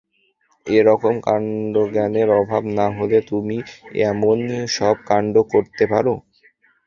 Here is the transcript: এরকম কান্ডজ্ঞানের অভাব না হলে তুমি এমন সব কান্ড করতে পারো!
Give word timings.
এরকম 0.67 1.13
কান্ডজ্ঞানের 1.25 2.29
অভাব 2.39 2.63
না 2.77 2.87
হলে 2.97 3.17
তুমি 3.29 3.57
এমন 4.05 4.37
সব 4.75 4.95
কান্ড 5.09 5.33
করতে 5.51 5.83
পারো! 5.91 6.13